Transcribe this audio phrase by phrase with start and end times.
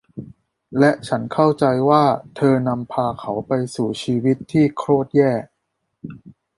[0.79, 2.03] และฉันเข้าใจว่า
[2.35, 5.31] เธอนำพาเขาไปสู่ชีวิตที่โครตแย่